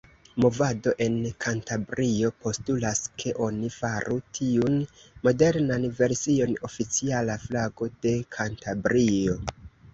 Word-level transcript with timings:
Movado 0.43 0.93
en 1.07 1.11
Kantabrio 1.43 2.31
postulas, 2.45 3.01
ke 3.25 3.35
oni 3.49 3.69
faru 3.77 4.17
tiun 4.39 4.81
modernan 5.29 5.87
version 6.03 6.57
oficiala 6.73 7.39
flago 7.47 7.95
de 8.09 8.19
Kantabrio. 8.39 9.41